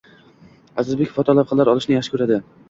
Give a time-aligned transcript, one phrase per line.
[0.83, 2.41] Azizbek foto lavhalar olishni yaxshi ko'radi